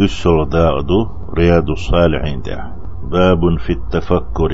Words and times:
أسر 0.00 0.44
داغدو 0.44 1.06
رياض 1.38 1.70
الصالحين 1.70 2.42
ده. 2.42 2.72
باب 3.10 3.58
في 3.58 3.72
التفكر. 3.72 4.50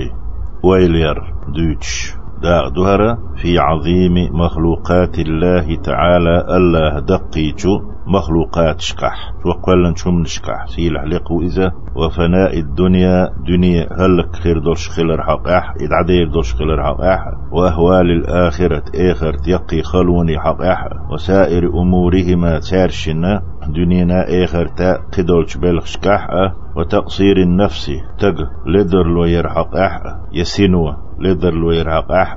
ويلير 0.64 1.34
دوتش 1.48 2.14
داغ 2.42 2.68
دهرة 2.68 3.18
في 3.36 3.58
عظيم 3.58 4.14
مخلوقات 4.32 5.18
الله 5.18 5.76
تعالى 5.76 6.44
الله 6.56 7.00
دقيتو 7.00 7.80
مخلوقات 8.06 8.80
شكح 8.80 9.32
وقال 9.46 9.98
شم 9.98 10.20
نشكح 10.20 10.66
سيل 10.66 10.98
حلقو 10.98 11.40
إذا 11.40 11.72
وفناء 11.96 12.58
الدنيا 12.58 13.28
دنيا 13.48 13.88
هلك 13.92 14.36
خير 14.36 14.58
دوش 14.58 14.88
خلر 14.88 15.22
حقاح. 15.22 15.74
إدعدير 15.80 16.28
دوش 16.28 16.54
خلر 16.54 16.82
حقاح. 16.82 17.20
وأهوال 17.52 18.10
الآخرة 18.10 18.84
آخر 18.94 19.34
تيقي 19.34 19.82
خلوني 19.82 20.40
حقاح. 20.40 20.88
وسائر 21.12 21.68
أمورهما 21.68 22.58
تارشنا. 22.58 23.42
دنينا 23.68 24.44
آخر 24.44 24.66
تا 24.66 24.98
قدولش 25.18 25.56
بلخشكاح 25.56 26.28
وتقصير 26.76 27.36
النفس 27.36 27.90
تق 28.18 28.34
لدر 28.66 29.06
لو 29.06 29.24
يرحق 29.24 29.76
أح 29.76 30.00
يسينو 30.32 31.03
لدر 31.18 31.54
لو 31.54 31.70
يرحق 31.70 32.12
أح 32.12 32.36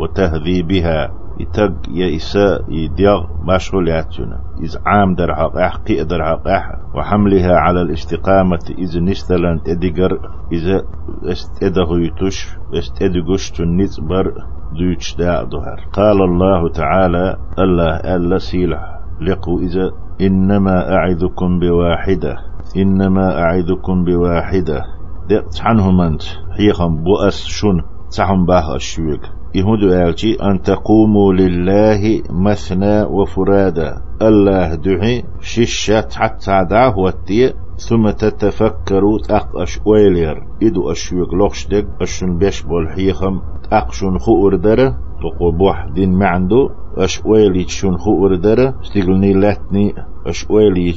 وتهذيبها 0.00 1.10
يتق 1.40 1.72
يا 1.90 2.16
إساء 2.16 2.64
يديغ 2.68 3.20
مشغولاتنا 3.48 4.40
إذ 4.62 4.76
عام 4.86 5.14
در 5.14 5.34
حق 5.34 5.56
أح 5.56 5.76
قي 5.76 6.04
در 6.04 6.24
حق 6.24 6.48
أح 6.48 6.64
وحملها 6.94 7.56
على 7.56 7.82
الاستقامة. 7.82 8.64
إذ 8.78 9.00
نستلن 9.00 9.62
تدقر 9.62 10.18
إذا 10.52 10.82
استده 11.24 11.88
يتش 11.90 12.56
استدقش 12.74 13.50
تنزبر 13.50 14.32
دوش 14.78 15.16
دا 15.16 15.44
ظهر 15.44 15.78
قال 15.92 16.22
الله 16.22 16.68
تعالى 16.68 17.36
الله 17.58 17.96
ألا 17.96 18.38
سيلح 18.38 18.82
لقوا 19.20 19.60
إذا 19.60 19.90
إنما 20.20 20.94
أعذكم 20.96 21.58
بواحدة 21.58 22.36
إنما 22.76 23.38
أعذكم 23.38 24.04
بواحدة. 24.04 24.82
دقت 25.30 25.60
عنهم 25.62 26.00
أنت 26.00 26.22
حيخم 26.56 27.04
بؤس 27.04 27.46
شن 27.46 27.80
تحم 28.16 28.44
باه 28.46 28.76
الشويق. 28.76 29.20
يهود 29.54 29.82
ألتي 29.82 30.34
أن 30.42 30.62
تقوموا 30.62 31.32
لله 31.32 32.22
مثنى 32.30 33.02
وفرادا 33.02 34.02
الله 34.22 34.74
دعي 34.74 35.24
ششة 35.40 36.08
حتى 36.14 36.66
دعه 36.70 36.98
والتي 36.98 37.54
ثم 37.76 38.10
تتفكروا 38.10 39.18
تأقش 39.28 39.80
ويلير. 39.86 40.42
إدو 40.62 40.90
أشويق 40.90 41.34
لوخش 41.34 41.66
دق 41.66 41.86
أشن 42.02 42.38
بيش 42.38 42.62
بالحيخم 42.62 43.40
تأقشن 43.70 44.18
خؤر 44.18 44.56
دره 44.56 44.98
تقو 45.20 45.50
بوح 45.50 45.86
دين 45.94 46.18
معندو. 46.18 46.70
أش 46.96 47.22
ويلي 47.24 47.68
شن 47.68 47.96
خؤر 47.96 48.34
دره 48.34 48.74
استقلني 48.82 49.32
لاتني. 49.32 49.94
أش 50.26 50.50
ويلي 50.50 50.94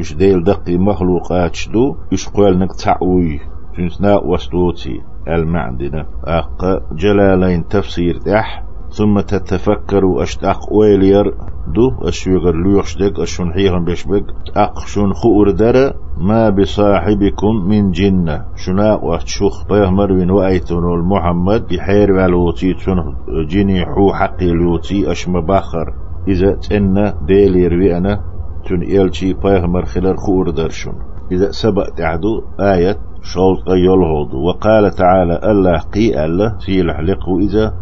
إش 0.00 0.14
ديل 0.14 0.44
دقي 0.44 0.76
مخلوقات 0.76 1.54
شدو. 1.54 1.96
إش 2.12 2.28
قوال 2.28 2.58
نك 2.58 2.72
تعوي 2.84 3.40
جنسنا 3.78 4.16
وستوتي. 4.16 5.00
المعدنة. 5.28 6.06
أق 6.24 6.82
جلالين 6.92 7.68
تفسير 7.68 8.16
تح 8.16 8.62
ثم 8.90 9.20
تتفكر 9.20 10.22
أشتاق 10.22 10.72
ويلير 10.72 11.34
دو 11.74 12.08
أشيغر 12.08 12.62
ليوشدك 12.62 13.20
أشون 13.20 13.52
حيغن 13.52 13.84
بيشبك 13.84 14.24
أقشون 14.56 15.12
خؤر 15.12 15.50
در 15.50 15.94
ما 16.18 16.50
بصاحبكم 16.50 17.68
من 17.68 17.90
جنة. 17.90 18.44
شنا 18.56 18.94
وشوخ 18.94 19.64
طيه 19.64 19.90
مروين 19.90 20.30
وأيتون 20.30 20.84
المحمد 21.00 21.66
بحير 21.66 22.12
والوتي 22.12 22.74
تون 22.74 23.16
جيني 23.48 23.84
حو 23.84 24.12
حقي 24.12 24.50
الوتي 24.50 25.10
أشم 25.12 25.40
باخر. 25.40 25.94
إذا 26.28 26.52
تأنا 26.52 27.14
ديلي 27.26 27.66
روينا 27.66 28.20
تون 28.68 28.82
إلشي 28.82 29.34
طيه 29.34 29.66
مرخلر 29.66 30.16
خؤر 30.16 30.50
درشون 30.50 30.94
إذا 31.32 31.50
سبق 31.50 31.88
تعدو 31.96 32.42
آية 32.60 32.98
شوط 33.22 33.68
يلهض 33.68 34.34
وقال 34.34 34.90
تعالى 34.90 35.40
الله 35.50 35.78
قي 35.78 36.24
الله 36.24 36.58
في 36.58 36.80
الحلق 36.80 37.28
إذا 37.40 37.74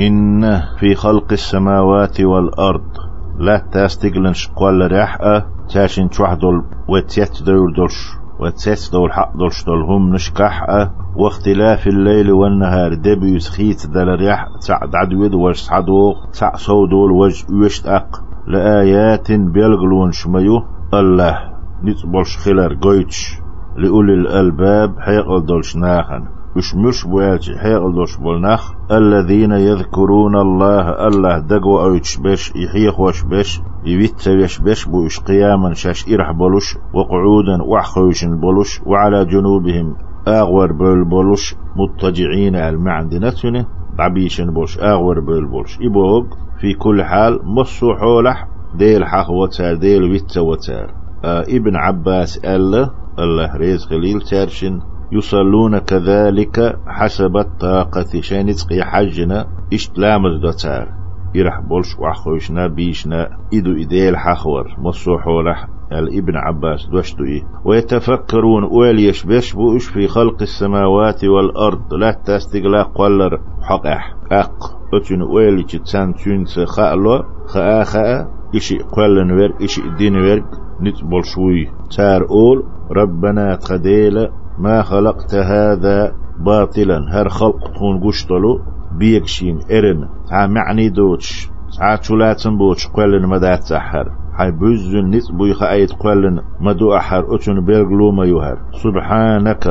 إن 0.00 0.60
في 0.78 0.94
خلق 0.94 1.32
السماوات 1.32 2.20
والأرض. 2.20 2.90
لا 3.38 3.62
تستقلن 3.72 4.32
شقوال 4.32 4.92
رحقة 4.92 5.46
تاشن 5.68 6.10
تحدل 6.10 6.62
وتيت 6.88 7.42
دور 7.42 7.72
دلش 7.76 7.98
وتيت 8.40 8.92
دول 8.92 9.12
حق 9.12 9.36
دلش 9.36 9.64
دول 9.64 9.82
هم 9.82 10.14
نشكحة 10.14 10.92
واختلاف 11.16 11.86
الليل 11.86 12.32
والنهار 12.32 12.94
دبيوس 12.94 13.48
خيت 13.48 13.86
دل 13.86 14.08
ريح 14.08 14.46
تعد 14.66 14.94
عدويد 14.94 15.34
وش 15.34 15.68
تعدو 15.68 16.14
تع 16.40 16.54
صودول 16.56 17.12
وج 17.12 17.44
وشت 17.64 17.86
أق. 17.86 18.22
لآيات 18.46 19.32
بيلغلون 19.32 20.12
شميو 20.12 20.62
الله 20.94 21.38
نتبولش 21.84 22.36
خلر 22.36 22.78
قويتش. 22.82 23.40
لأولي 23.76 24.14
الألباب 24.14 24.98
حيقل 24.98 25.46
دولش 25.46 25.76
ناخن. 25.76 26.24
مش 26.56 26.74
مش 26.74 27.06
بوالج 27.06 27.56
حيقل 27.56 27.94
دولش 27.94 28.16
بولناخ 28.16 28.72
الذين 28.90 29.52
يذكرون 29.52 30.36
الله 30.36 31.06
الله 31.08 31.38
دقوا 31.38 31.82
أويتش 31.82 32.16
بش 32.16 32.52
يحيخ 32.56 33.00
وش 33.00 33.22
بش 33.22 33.60
يبيت 33.84 34.28
وش 34.28 34.58
بش 34.58 34.88
بوش 34.88 35.20
قياما 35.20 35.74
شاش 35.74 36.12
إرح 36.12 36.32
بلوش 36.32 36.76
وقعودا 36.94 37.62
وحخوش 37.62 38.24
بلوش 38.24 38.80
وعلى 38.86 39.24
جنوبهم 39.24 39.96
أغور 40.28 40.72
بول 40.72 41.04
بلوش 41.04 41.54
مضطجعين 41.76 42.56
على 42.56 42.68
المعدنة 42.68 43.66
بعبيشن 43.98 44.50
بولش 44.50 44.78
أغور 44.78 45.20
بول 45.20 45.46
بولش. 45.46 45.78
إبوغ 45.82 46.24
في 46.60 46.74
كل 46.74 47.02
حال 47.02 47.40
مصو 47.44 47.94
حولح 47.94 48.48
ديل 48.74 49.04
حخ 49.04 49.30
وتار 49.30 49.74
ديل 49.76 50.02
ويت 50.02 50.38
وتار. 50.38 50.94
آه 51.24 51.42
ابن 51.42 51.76
عباس 51.76 52.38
الله 52.38 52.90
الله 53.20 53.56
ريز 53.56 53.84
خليل 53.84 54.20
تارشن 54.20 54.80
يصلون 55.12 55.78
كذلك 55.78 56.78
حسب 56.86 57.36
الطاقة 57.36 58.20
شانتقي 58.20 58.82
حجنا 58.82 59.46
اشتلامز 59.72 60.40
دوتار. 60.42 61.00
يرح 61.34 61.60
بولش 61.60 61.98
وحخوشنا 61.98 62.66
بيشنا 62.66 63.28
إدو 63.54 63.72
إديل 63.72 64.16
حخور 64.16 64.76
مصوحو 64.78 65.40
لح 65.40 65.68
الابن 65.92 66.36
عباس 66.36 66.86
دوشتو 66.86 67.24
إيه. 67.24 67.42
ويتفكرون 67.64 68.64
وليش 68.64 69.24
بيشبوش 69.26 69.86
في 69.88 70.08
خلق 70.08 70.42
السماوات 70.42 71.24
والأرض 71.24 71.94
لا 71.94 72.12
تستقلاق 72.24 73.00
ولر 73.00 73.40
حقح 73.62 74.14
أق 74.32 74.80
أتن 74.94 75.22
ويلي 75.22 75.62
تسان 75.62 76.14
تنس 76.14 76.60
خألو 76.60 77.22
خاء 77.46 77.84
خاء 77.84 78.28
إشي 78.54 78.78
قلن 78.78 79.30
ورق 79.32 79.62
إشي 79.62 79.82
دين 79.98 80.16
ورق 80.16 80.44
نتبول 80.80 81.24
شوي 81.24 81.68
تار 81.96 82.22
أول. 82.30 82.79
ربنا 82.96 83.56
تخديل 83.56 84.28
ما 84.58 84.82
خلقت 84.82 85.34
هذا 85.34 86.12
باطلا. 86.46 86.98
هر 87.12 87.28
خلق 87.28 87.70
تكون 87.74 88.00
قشتلو 88.06 88.60
بيكشين 88.98 89.58
إرن. 89.70 90.08
تا 90.30 90.46
معني 90.46 90.88
دوتش 90.88 91.50
تا 91.78 91.96
تشولاتن 91.96 92.58
بوتش 92.58 92.86
قلن 92.86 93.26
مدات 93.26 93.62
سحر 93.62 94.10
حي 94.38 94.50
بوزن 94.50 95.10
نت 95.10 95.32
بوي 95.32 95.54
خايت 95.54 95.92
قلن 95.92 96.40
مدو 96.60 96.96
أحر. 96.96 97.34
أتن 97.34 97.64
بيرغلو 97.64 98.12
ما 98.12 98.24
يهر 98.24 98.58
سبحانك 98.72 99.66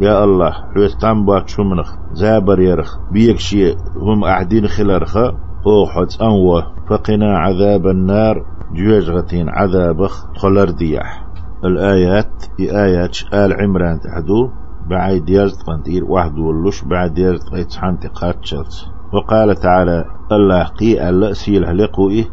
يا 0.00 0.24
الله. 0.24 0.50
حوستان 0.50 1.24
باك 1.24 1.48
شمنخ 1.48 1.94
زابر 2.12 2.60
يرخ. 2.60 2.96
بيكشي 3.12 3.74
هم 3.96 4.24
أعدين 4.24 4.66
خلرخ. 4.66 5.16
أوحد 5.66 6.08
أنوه. 6.22 6.62
فقنا 6.90 7.38
عذاب 7.38 7.86
النار. 7.86 8.44
جوجغتين 8.74 9.48
عذابخ. 9.48 10.26
خلر 10.36 10.70
دياح 10.70 11.27
الآيات 11.64 12.44
آيات 12.60 13.18
آل 13.34 13.52
عمران 13.60 14.00
تحدو 14.00 14.50
بعد 14.90 15.30
يرزق 15.30 15.66
فانتير 15.66 16.04
واحد 16.04 16.38
ولوش 16.38 16.84
بعد 16.84 17.18
يرزق 17.18 17.54
يتحان 17.54 17.98
تقاتشلت 17.98 18.86
وقال 19.12 19.54
تعالى 19.56 20.04
الله 20.32 20.64
قي 20.64 21.08
ألا 21.08 21.32
سيل 21.32 21.78
لقوئه 21.78 22.24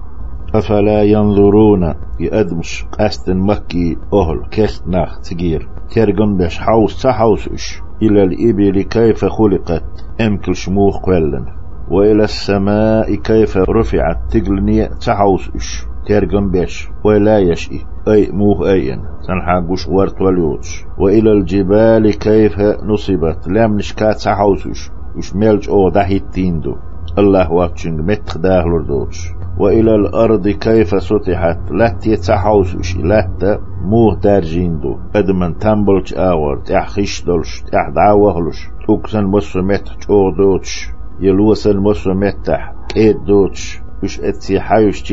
أفلا 0.56 1.04
ينظرون 1.04 1.94
يأدمش 2.20 2.86
قاست 3.00 3.30
مكي 3.30 3.98
أهل 4.14 4.50
كست 4.52 4.88
ناخ 4.88 5.20
تجير. 5.20 5.70
ترجم 5.96 6.38
بش 6.38 6.60
حوس 6.60 7.02
تحوس 7.02 7.48
إش. 7.48 7.82
إلى 8.02 8.24
الإبل 8.24 8.82
كيف 8.82 9.26
خلقت؟ 9.26 9.84
أمكل 10.22 10.56
شموخ 10.56 11.06
قلن. 11.06 11.46
وإلى 11.92 12.24
السماء 12.24 13.16
كيف 13.16 13.58
رفعت؟ 13.58 14.18
تقلني 14.32 14.88
تحوس 14.88 15.50
إش. 15.56 15.86
ترجم 16.08 16.52
بش 16.52 16.90
ولا 17.04 17.40
يشئ 17.40 17.80
أي 18.08 18.30
موه 18.32 18.72
أين 18.72 19.02
سنحاقوش 19.22 19.88
ورت 19.88 20.22
وليوش 20.22 20.86
وإلى 20.98 21.32
الجبال 21.32 22.20
كيف 22.20 22.60
نصبت. 22.84 23.48
لم 23.48 23.76
نشكات 23.76 24.18
سحوسوش 24.18 24.90
وش 25.18 25.36
ملج 25.36 25.70
أو 25.70 25.90
دهيتين 25.90 26.60
دو 26.60 26.76
الله 27.18 27.52
واتشنج 27.52 28.00
متخ 28.00 28.38
داهلر 28.38 28.82
دوش 28.82 29.28
وإلى 29.60 29.96
الأرض 29.96 30.48
كيف 30.48 31.04
سطحت. 31.04 31.72
لات 31.72 32.08
يتسحوسوش 32.08 32.98
لات 32.98 33.60
موه 33.82 34.20
دارجين 34.20 34.80
دو 34.80 34.98
أدمن 35.16 35.58
تنبلج 35.58 36.14
آور. 36.18 36.58
تحخيش 36.58 37.24
دولش 37.24 37.62
تحدعوهلش 37.62 38.70
توكسن 38.88 39.24
مصر 39.24 39.62
متح 39.62 39.98
جو 40.08 40.30
دوش 40.30 40.90
يلوسن 41.20 41.78
مصر 41.78 42.14
متح 42.14 42.74
كيد 42.90 43.24
دوش 43.24 43.82
وش 44.04 44.20
اتسي 44.20 44.60
حيوش 44.60 45.04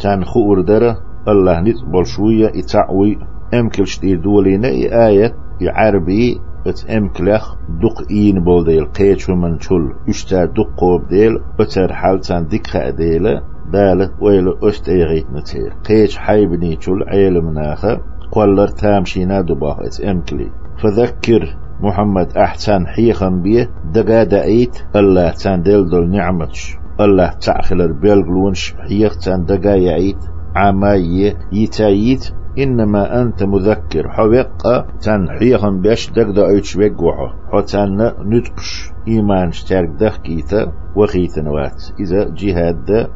تان 0.00 0.24
خور 0.24 0.60
دره 0.60 0.98
الله 1.28 1.60
نت 1.60 1.84
بول 1.84 2.06
شوية 2.06 2.48
إتعوي 2.48 3.18
أمكل 3.54 3.86
شتير 3.86 4.20
دولين 4.20 4.64
آية 4.64 5.34
عربي 5.62 6.40
ات 6.66 6.90
أمكلخ 6.90 7.54
دق 7.82 8.10
إين 8.10 8.44
بول 8.44 8.64
ديل 8.64 8.84
قيتش 8.84 9.30
من 9.30 9.60
شل 9.60 9.92
اشتار 10.08 10.46
دق 10.46 10.70
قوب 10.76 11.08
ديل 11.08 11.38
اتر 11.60 11.92
حالتان 11.92 12.46
دقخة 12.46 12.90
ديل 12.90 13.40
دالة 13.72 14.10
ويل 14.20 14.54
أشت 14.62 14.88
ايغيت 14.88 15.26
نتير. 15.32 15.72
قيتش 15.88 16.18
حيبني 16.18 16.76
شل 16.80 17.02
عيل 17.08 17.42
مناخة 17.42 18.00
قولر 18.32 18.68
تامشينا 18.68 19.40
دباه 19.40 19.78
ات 19.80 20.00
أمكلي. 20.00 20.50
فذكر 20.82 21.56
محمد 21.80 22.36
أحسن 22.36 22.86
حيخن 22.86 23.42
بيه 23.42 23.70
دقا 23.92 24.24
دعيت 24.24 24.78
الله 24.96 25.30
تان 25.30 25.62
ديل 25.62 25.88
دول 25.88 26.10
نعمتش. 26.10 26.76
الله 27.00 27.30
تعخلر 27.30 27.92
بيلغلونش 27.92 28.74
حيخ 28.88 29.18
تان 29.18 29.44
دقا 29.44 29.74
يعيت 29.74 30.18
عماية 30.56 31.34
يتايت 31.52 32.24
إنما 32.58 33.22
أنت 33.22 33.42
مذكر. 33.42 34.08
حوق 34.08 34.86
تن 35.00 35.28
حيخن 35.38 35.80
بيش 35.80 36.10
دق 36.10 36.30
دا 36.30 36.46
أيتش 36.48 36.76
بيقوحو. 36.76 37.28
حو 37.52 37.60
تن 37.60 38.12
نتقش. 38.26 38.92
إيمان 39.08 39.52
شتارك 39.52 39.88
دخ 39.88 40.16
كيتا 40.16 40.72
وخيتا 40.96 41.48
وات 41.48 41.82
إذا 42.00 42.34
جهاد 42.34 43.10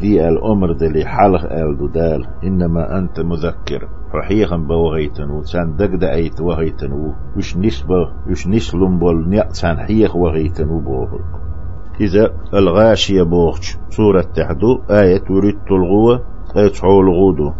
دي 0.00 0.28
الأمر 0.28 0.72
دلي 0.72 1.04
حلق 1.04 1.52
آل 1.52 1.92
دال. 1.92 2.26
إنما 2.44 2.98
أنت 2.98 3.20
مذكر. 3.20 3.88
حيخن 4.28 4.66
بوغيتن 4.66 5.30
وتان 5.30 5.76
دق 5.76 5.96
دا 5.96 6.14
أيت 6.14 6.40
وغيتن 6.40 6.92
وش 7.36 7.56
نسبة 7.56 8.12
وش 8.30 8.46
نسلم 8.48 8.98
بول 8.98 9.28
نيأتان 9.28 9.76
حيخ 9.78 10.16
وغيتن 10.16 10.68
وبوغل 10.68 11.39
إذا 12.00 12.30
الغاشية 12.54 13.22
بوغش 13.22 13.76
سورة 13.88 14.20
تحدو 14.20 14.82
آية 14.90 15.22
وريد 15.30 15.58
تلغوة 15.68 16.20
آية 16.56 16.72
غودو 16.82 17.52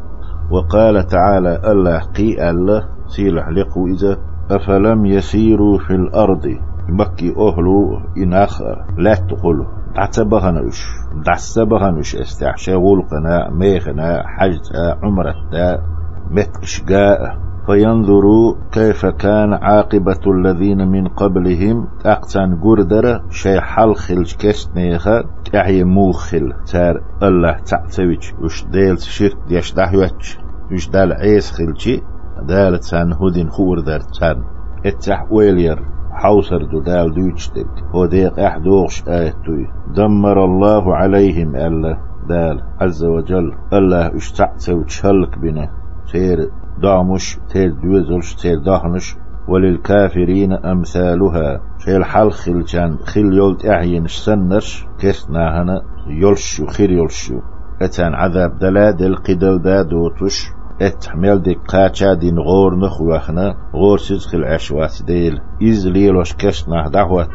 وقال 0.50 1.06
تعالى 1.06 1.60
الله 1.72 1.98
قي 1.98 2.50
الله 2.50 2.88
سيلح 3.06 3.48
لقو 3.48 3.86
إذا 3.86 4.16
أفلم 4.50 5.06
يسيروا 5.06 5.78
في 5.78 5.94
الأرض. 5.94 6.58
مكي 6.88 7.34
أهلو 7.36 8.00
إناخ 8.18 8.62
لا 8.98 9.14
تقولوا 9.14 9.66
دعتبهنوش 9.96 10.86
دعتبهنوش 11.26 12.16
استعشاغول 12.16 13.02
قناع 13.02 13.50
ميخنا 13.50 14.22
حجتا 14.26 14.98
عمرتا 15.02 15.82
متكشقاء 16.30 17.49
فينظروا 17.66 18.54
كيف 18.72 19.06
كان 19.06 19.52
عاقبة 19.52 20.20
الذين 20.26 20.88
من 20.88 21.08
قبلهم. 21.08 21.88
أقتان 22.06 22.60
قردر 22.60 23.20
شي 23.30 23.60
حلخل 23.60 24.24
كسنيخا 24.38 25.24
أحي 25.54 25.84
موخل 25.84 26.52
تار 26.66 27.00
الله 27.22 27.52
تعتويج. 27.52 28.32
وش 28.42 28.64
ديل 28.64 28.98
شرك 28.98 29.36
ديش 29.48 29.74
دحوش 29.74 30.38
وش 30.72 30.88
دال 30.88 31.12
عيس 31.12 31.50
خلشي 31.50 32.02
دال 32.42 32.80
تان 32.80 33.12
هودين 33.12 33.48
خور 33.50 33.80
دار 33.80 34.00
تان. 34.00 34.42
اتح 34.86 35.32
ويلير. 35.32 35.82
حوسر 36.12 36.64
دو 36.64 36.80
دال 36.80 37.14
دوچتك 37.14 37.66
هو 37.94 38.06
ديق 38.06 38.40
احدوغش 38.40 39.08
آيتوي 39.08 39.66
دمر 39.96 40.44
الله 40.44 40.96
عليهم 40.96 41.56
ألا. 41.56 41.98
دال 42.28 42.60
عز 42.80 43.04
وجل. 43.04 43.52
الله 43.72 44.16
اشتعتو 44.16 44.82
تشلك 44.82 45.38
بنا. 45.38 45.70
تير 46.12 46.50
دامش 46.82 47.38
تير 47.52 47.70
دوزلش 47.82 48.34
تير 48.34 48.58
دهنش 48.58 49.16
وللكافرين 49.48 50.52
أمثالها. 50.52 51.60
شيل 51.84 52.04
حل 52.04 52.30
خل 52.30 52.64
جان 52.64 52.98
خل 52.98 53.34
يولد 53.34 53.66
أعين 53.66 54.06
سنرش 54.06 54.86
كسنا 54.98 55.62
هنا 55.62 55.82
يلشو 56.08 56.66
خير 56.66 56.90
يلشو 56.90 57.40
أتان 57.82 58.14
عذاب 58.14 58.58
دلا 58.58 58.90
دل 58.90 59.16
قدل 59.16 59.62
دا 59.62 59.82
دوتش. 59.82 60.50
اتحمل 60.82 61.42
دي 61.42 61.54
قاچا 61.68 62.14
دين 62.14 62.38
غور 62.38 62.78
نخوخنا 62.78 63.54
غور 63.74 63.98
سيزخل 63.98 64.44
عشوات 64.44 65.02
ديل. 65.06 65.40
إز 65.62 65.88
ليلوش 65.88 66.34
كسنا 66.34 66.88
دعوة 66.88 67.28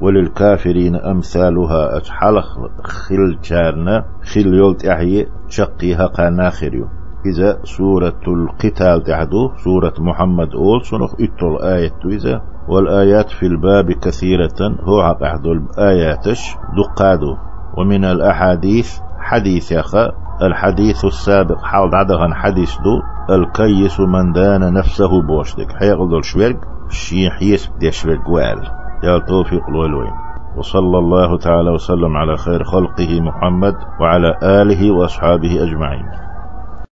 وللكافرين 0.00 0.96
أمثالها. 0.96 1.96
اتحلخ 1.96 2.58
خل 2.84 3.38
جارنا 3.44 4.04
خل 4.22 4.54
يولد 4.54 4.86
أعي 4.86 5.26
شقيها 5.48 6.06
قناخريو 6.06 6.88
إذا 7.26 7.58
سورة 7.64 8.20
القتال 8.28 9.02
تعدو 9.02 9.50
سورة 9.64 9.94
محمد 9.98 10.54
أول 10.54 10.84
سنخ 10.84 11.14
إتل 11.14 11.56
آية 11.62 11.98
إذا 12.04 12.42
والآيات 12.68 13.30
في 13.30 13.46
الباب 13.46 13.92
كثيرة 13.92 14.58
هو 14.80 15.00
عقد 15.00 15.46
الآياتش 15.46 16.56
دقادو. 16.76 17.36
ومن 17.76 18.04
الأحاديث 18.04 18.98
حديث 19.18 19.72
يخا 19.72 20.12
الحديث 20.42 21.04
السابق 21.04 21.62
حال 21.62 21.94
عدغن 21.94 22.34
حديث 22.34 22.74
دو 22.76 23.00
الكيس 23.34 24.00
من 24.00 24.32
دان 24.32 24.72
نفسه 24.72 25.22
بوشتك. 25.22 25.72
حيغض 25.72 26.14
الشورق 26.14 26.56
الشيح 26.88 27.42
يسب 27.42 27.78
دي 27.78 27.92
شورق 27.92 28.28
وال 28.28 28.62
يا 29.04 29.18
توفيق 29.18 29.68
الولوين 29.68 30.12
وصلى 30.56 30.98
الله 30.98 31.38
تعالى 31.38 31.70
وسلم 31.70 32.16
على 32.16 32.36
خير 32.36 32.64
خلقه 32.64 33.20
محمد 33.20 33.74
وعلى 34.00 34.38
آله 34.42 34.90
وأصحابه 34.90 35.62
أجمعين. 35.62 36.27